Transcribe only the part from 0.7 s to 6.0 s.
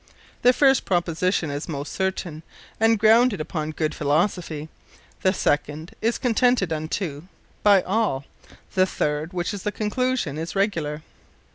Proposition is most certaine, and grounded upon good Philosophy: The second